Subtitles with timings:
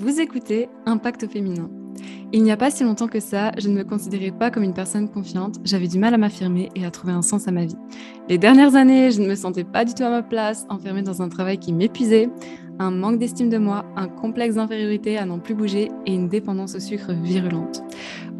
[0.00, 1.68] Vous écoutez Impact féminin.
[2.32, 4.72] Il n'y a pas si longtemps que ça, je ne me considérais pas comme une
[4.72, 7.74] personne confiante, j'avais du mal à m'affirmer et à trouver un sens à ma vie.
[8.28, 11.20] Les dernières années, je ne me sentais pas du tout à ma place, enfermée dans
[11.20, 12.30] un travail qui m'épuisait,
[12.78, 16.76] un manque d'estime de moi, un complexe d'infériorité à n'en plus bouger et une dépendance
[16.76, 17.82] au sucre virulente.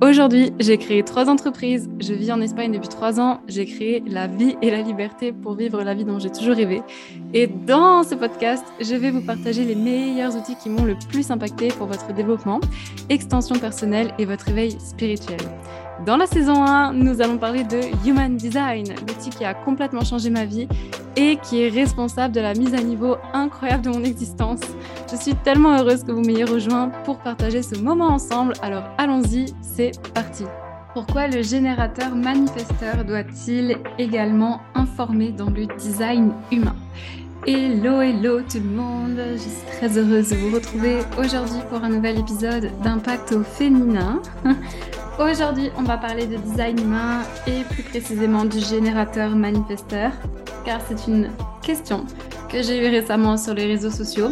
[0.00, 1.90] Aujourd'hui, j'ai créé trois entreprises.
[1.98, 3.40] Je vis en Espagne depuis trois ans.
[3.48, 6.82] J'ai créé la vie et la liberté pour vivre la vie dont j'ai toujours rêvé.
[7.34, 11.32] Et dans ce podcast, je vais vous partager les meilleurs outils qui m'ont le plus
[11.32, 12.60] impacté pour votre développement,
[13.08, 15.40] extension personnelle et votre éveil spirituel.
[16.06, 20.30] Dans la saison 1, nous allons parler de Human Design, l'outil qui a complètement changé
[20.30, 20.68] ma vie
[21.18, 24.60] et qui est responsable de la mise à niveau incroyable de mon existence.
[25.10, 28.52] Je suis tellement heureuse que vous m'ayez rejoint pour partager ce moment ensemble.
[28.62, 30.44] Alors allons-y, c'est parti.
[30.94, 36.76] Pourquoi le générateur manifesteur doit-il également informer dans le design humain?
[37.46, 41.88] Hello, hello tout le monde, je suis très heureuse de vous retrouver aujourd'hui pour un
[41.88, 44.22] nouvel épisode d'Impact au féminin.
[45.18, 50.12] Aujourd'hui, on va parler de design humain et plus précisément du générateur manifesteur,
[50.68, 51.30] car c'est une
[51.62, 52.04] question
[52.50, 54.28] que j'ai eue récemment sur les réseaux sociaux.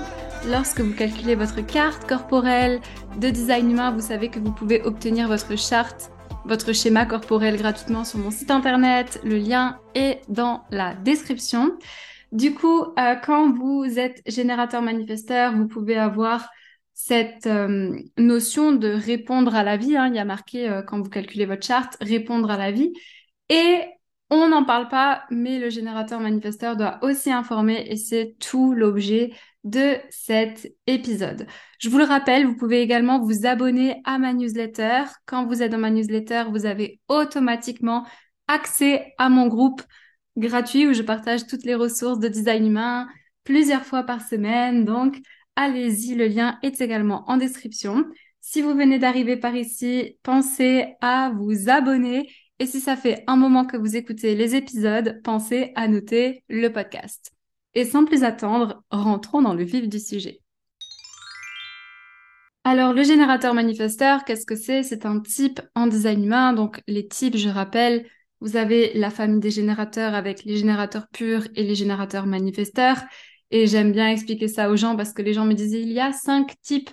[0.47, 2.83] Lorsque vous calculez votre carte corporelle
[3.19, 6.11] de design humain, vous savez que vous pouvez obtenir votre charte,
[6.45, 9.19] votre schéma corporel gratuitement sur mon site internet.
[9.25, 11.73] Le lien est dans la description.
[12.33, 16.51] Du coup, euh, quand vous êtes générateur manifesteur, vous pouvez avoir
[16.93, 19.97] cette euh, notion de répondre à la vie.
[19.97, 22.93] Hein, il y a marqué euh, quand vous calculez votre charte, répondre à la vie.
[23.49, 23.81] Et
[24.31, 29.33] on n'en parle pas, mais le générateur manifesteur doit aussi informer et c'est tout l'objet
[29.63, 31.47] de cet épisode.
[31.79, 35.05] Je vous le rappelle, vous pouvez également vous abonner à ma newsletter.
[35.27, 38.07] Quand vous êtes dans ma newsletter, vous avez automatiquement
[38.49, 39.83] accès à mon groupe
[40.37, 43.09] gratuit où je partage toutes les ressources de design humain
[43.45, 44.85] plusieurs fois par semaine.
[44.85, 45.19] Donc,
[45.55, 48.05] allez-y, le lien est également en description.
[48.41, 53.37] Si vous venez d'arriver par ici, pensez à vous abonner et si ça fait un
[53.37, 57.33] moment que vous écoutez les épisodes, pensez à noter le podcast.
[57.75, 60.41] Et sans plus attendre, rentrons dans le vif du sujet.
[62.65, 64.83] Alors, le générateur manifesteur, qu'est-ce que c'est?
[64.83, 66.53] C'est un type en design humain.
[66.53, 68.09] Donc, les types, je rappelle,
[68.41, 73.03] vous avez la famille des générateurs avec les générateurs purs et les générateurs manifesteurs.
[73.51, 76.01] Et j'aime bien expliquer ça aux gens parce que les gens me disaient, il y
[76.01, 76.91] a cinq types.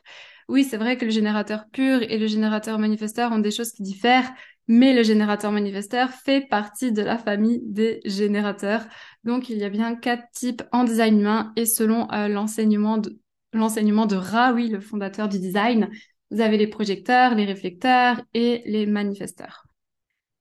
[0.47, 3.81] Oui, c'est vrai que le générateur pur et le générateur manifesteur ont des choses qui
[3.81, 4.31] diffèrent,
[4.67, 8.85] mais le générateur manifesteur fait partie de la famille des générateurs.
[9.23, 13.19] Donc, il y a bien quatre types en design humain et selon euh, l'enseignement de,
[13.53, 15.89] le fondateur du design,
[16.31, 19.65] vous avez les projecteurs, les réflecteurs et les manifesteurs.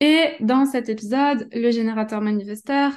[0.00, 2.92] Et dans cet épisode, le générateur manifesteur,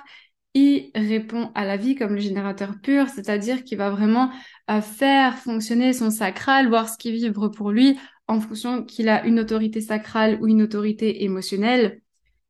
[0.56, 4.32] il répond à la vie comme le générateur pur, c'est-à-dire qu'il va vraiment
[4.72, 9.26] euh, faire fonctionner son sacral, voir ce qui vibre pour lui en fonction qu'il a
[9.26, 12.02] une autorité sacrale ou une autorité émotionnelle.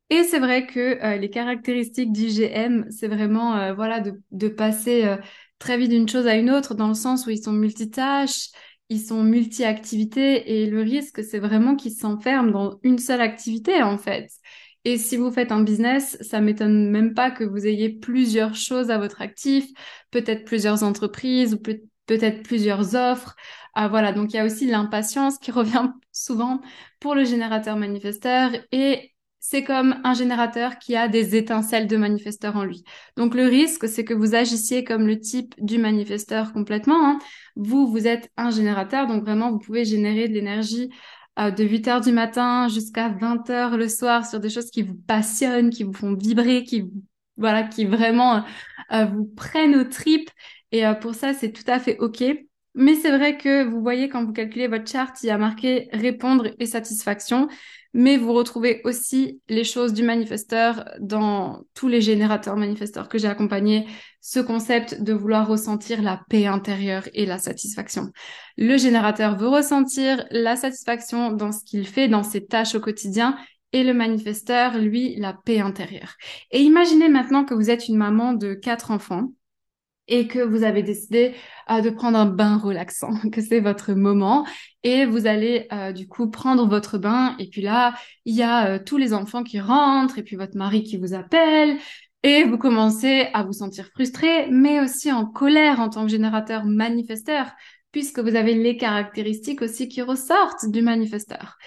[0.09, 4.47] Et c'est vrai que euh, les caractéristiques du GM, c'est vraiment euh, voilà de, de
[4.47, 5.17] passer
[5.59, 8.49] très vite d'une chose à une autre dans le sens où ils sont multitâches,
[8.89, 13.97] ils sont multi-activités et le risque, c'est vraiment qu'ils s'enferment dans une seule activité en
[13.97, 14.29] fait.
[14.83, 18.91] Et si vous faites un business, ça m'étonne même pas que vous ayez plusieurs choses
[18.91, 19.65] à votre actif,
[20.11, 21.57] peut-être plusieurs entreprises ou
[22.05, 23.35] peut-être plusieurs offres.
[23.73, 26.61] Ah, voilà, donc il y a aussi l'impatience qui revient souvent
[26.99, 29.11] pour le générateur manifesteur et
[29.47, 32.83] c'est comme un générateur qui a des étincelles de manifesteur en lui.
[33.15, 37.07] Donc le risque, c'est que vous agissiez comme le type du manifesteur complètement.
[37.07, 37.19] Hein.
[37.55, 40.89] Vous, vous êtes un générateur, donc vraiment, vous pouvez générer de l'énergie
[41.37, 44.81] euh, de 8 heures du matin jusqu'à 20 heures le soir sur des choses qui
[44.81, 46.89] vous passionnent, qui vous font vibrer, qui
[47.37, 48.43] voilà, qui vraiment
[48.93, 50.29] euh, vous prennent aux tripes.
[50.71, 52.23] Et pour ça, c'est tout à fait OK.
[52.77, 55.87] Mais c'est vrai que vous voyez quand vous calculez votre charte, il y a marqué
[55.93, 57.47] répondre et satisfaction
[57.95, 63.29] mais vous retrouvez aussi les choses du manifesteur dans tous les générateurs manifesteurs que j'ai
[63.29, 63.87] accompagnés,
[64.19, 68.11] ce concept de vouloir ressentir la paix intérieure et la satisfaction.
[68.57, 73.37] Le générateur veut ressentir la satisfaction dans ce qu'il fait, dans ses tâches au quotidien,
[73.71, 76.15] et le manifesteur, lui, la paix intérieure.
[76.51, 79.29] Et imaginez maintenant que vous êtes une maman de quatre enfants
[80.07, 81.33] et que vous avez décidé
[81.69, 84.45] euh, de prendre un bain relaxant, que c'est votre moment.
[84.83, 87.35] Et vous allez euh, du coup prendre votre bain.
[87.39, 90.57] Et puis là il y a euh, tous les enfants qui rentrent et puis votre
[90.57, 91.77] mari qui vous appelle.
[92.23, 96.65] Et vous commencez à vous sentir frustré mais aussi en colère en tant que générateur
[96.65, 97.51] manifesteur
[97.91, 101.57] puisque vous avez les caractéristiques aussi qui ressortent du manifesteur.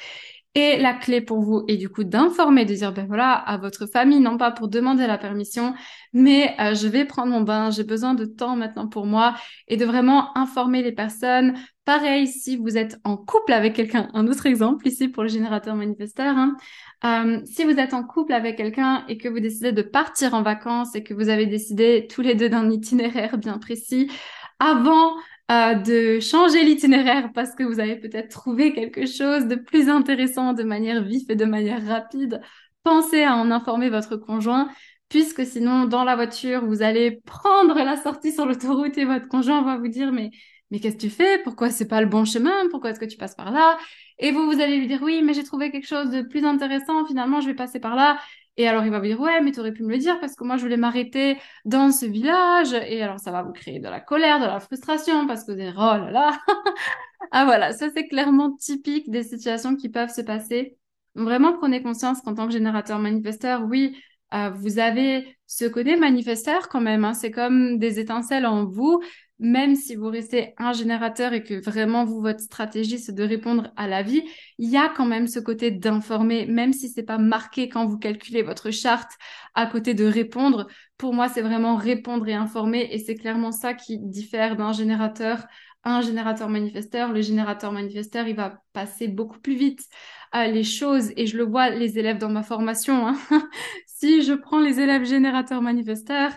[0.60, 3.86] Et la clé pour vous est du coup d'informer, de dire, ben voilà, à votre
[3.86, 5.72] famille, non pas pour demander la permission,
[6.12, 9.36] mais euh, je vais prendre mon bain, j'ai besoin de temps maintenant pour moi,
[9.68, 11.54] et de vraiment informer les personnes.
[11.84, 15.76] Pareil, si vous êtes en couple avec quelqu'un, un autre exemple ici pour le générateur
[15.76, 16.56] manifesteur, hein,
[17.04, 20.42] euh, si vous êtes en couple avec quelqu'un et que vous décidez de partir en
[20.42, 24.10] vacances et que vous avez décidé tous les deux d'un itinéraire bien précis,
[24.58, 25.12] avant
[25.50, 30.52] euh, de changer l'itinéraire parce que vous avez peut-être trouvé quelque chose de plus intéressant
[30.52, 32.40] de manière vive et de manière rapide,
[32.82, 34.68] pensez à en informer votre conjoint
[35.08, 39.62] puisque sinon dans la voiture vous allez prendre la sortie sur l'autoroute et votre conjoint
[39.62, 40.30] va vous dire mais
[40.70, 41.38] mais qu'est-ce que tu fais?
[41.42, 42.68] Pourquoi c'est pas le bon chemin?
[42.70, 43.78] Pourquoi est-ce que tu passes par là?
[44.18, 47.06] Et vous, vous allez lui dire, oui, mais j'ai trouvé quelque chose de plus intéressant,
[47.06, 48.18] finalement, je vais passer par là.
[48.58, 50.34] Et alors, il va vous dire, ouais, mais tu aurais pu me le dire parce
[50.34, 52.72] que moi, je voulais m'arrêter dans ce village.
[52.72, 55.58] Et alors, ça va vous créer de la colère, de la frustration parce que vous
[55.58, 56.38] dites, oh là là.
[57.30, 60.76] ah voilà, ça, c'est clairement typique des situations qui peuvent se passer.
[61.14, 63.96] vraiment, prenez conscience qu'en tant que générateur manifesteur, oui,
[64.34, 67.04] euh, vous avez ce côté manifesteur quand même.
[67.04, 67.14] Hein.
[67.14, 69.00] C'est comme des étincelles en vous
[69.38, 73.72] même si vous restez un générateur et que vraiment vous, votre stratégie, c'est de répondre
[73.76, 74.22] à la vie,
[74.58, 77.98] il y a quand même ce côté d'informer, même si c'est pas marqué quand vous
[77.98, 79.12] calculez votre charte
[79.54, 80.66] à côté de répondre.
[80.96, 85.46] Pour moi, c'est vraiment répondre et informer et c'est clairement ça qui diffère d'un générateur
[85.84, 87.12] un générateur manifesteur.
[87.12, 89.88] Le générateur manifesteur, il va passer beaucoup plus vite
[90.32, 93.06] à les choses et je le vois les élèves dans ma formation.
[93.08, 93.16] Hein.
[93.86, 96.32] si je prends les élèves générateurs manifesteurs,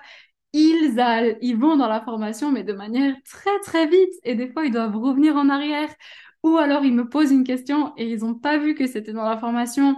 [0.54, 4.14] ils, ils vont dans la formation, mais de manière très très vite.
[4.24, 5.90] Et des fois, ils doivent revenir en arrière.
[6.44, 9.24] Ou alors, ils me posent une question et ils n'ont pas vu que c'était dans
[9.24, 9.96] la formation.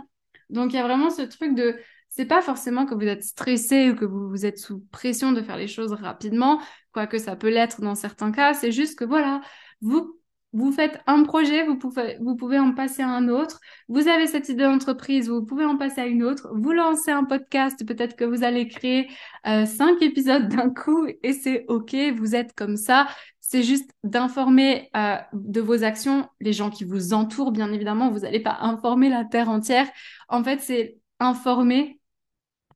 [0.50, 1.78] Donc, il y a vraiment ce truc de...
[2.10, 5.42] C'est pas forcément que vous êtes stressé ou que vous, vous êtes sous pression de
[5.42, 6.62] faire les choses rapidement,
[6.92, 8.54] quoique ça peut l'être dans certains cas.
[8.54, 9.42] C'est juste que voilà,
[9.82, 10.20] vous
[10.54, 13.60] vous faites un projet, vous pouvez, vous pouvez en passer à un autre.
[13.88, 16.50] Vous avez cette idée d'entreprise, vous pouvez en passer à une autre.
[16.54, 19.10] Vous lancez un podcast, peut-être que vous allez créer
[19.48, 23.08] euh, cinq épisodes d'un coup et c'est OK, vous êtes comme ça.
[23.40, 28.12] C'est juste d'informer euh, de vos actions les gens qui vous entourent, bien évidemment.
[28.12, 29.88] Vous n'allez pas informer la terre entière.
[30.30, 32.00] En fait, c'est informer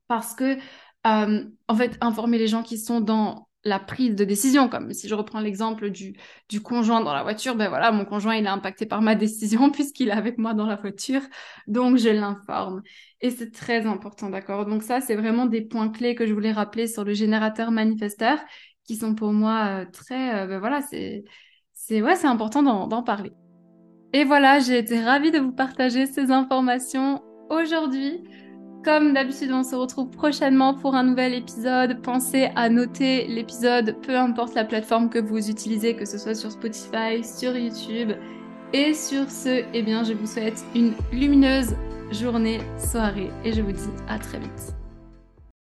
[0.08, 0.58] parce que,
[1.06, 4.70] euh, en fait, informer les gens qui sont dans la prise de décision.
[4.70, 6.16] Comme si je reprends l'exemple du,
[6.64, 10.10] conjoint dans la voiture, ben voilà, mon conjoint, il est impacté par ma décision puisqu'il
[10.10, 11.22] est avec moi dans la voiture.
[11.68, 12.82] Donc, je l'informe.
[13.22, 14.66] Et c'est très important, d'accord?
[14.66, 18.40] Donc ça, c'est vraiment des points clés que je voulais rappeler sur le générateur manifesteur
[18.86, 21.26] qui sont pour moi euh, très, euh, ben voilà, c'est,
[21.74, 23.34] c'est, ouais, c'est important d'en parler.
[24.14, 28.24] Et voilà, j'ai été ravie de vous partager ces informations aujourd'hui.
[28.84, 32.02] Comme d'habitude, on se retrouve prochainement pour un nouvel épisode.
[32.02, 36.52] Pensez à noter l'épisode, peu importe la plateforme que vous utilisez, que ce soit sur
[36.52, 38.14] Spotify, sur YouTube.
[38.74, 41.76] Et sur ce, eh bien, je vous souhaite une lumineuse
[42.12, 44.77] journée, soirée, et je vous dis à très vite.